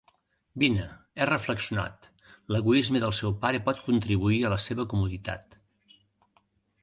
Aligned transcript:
Vine, 0.61 0.85
he 1.19 1.25
reflexionat, 1.29 2.07
l'egoisme 2.55 3.01
del 3.03 3.13
seu 3.17 3.35
pare 3.43 3.59
pot 3.67 3.83
contribuir 3.89 4.39
a 4.49 4.53
la 4.55 4.59
seva 4.69 4.87
comoditat. 4.95 5.55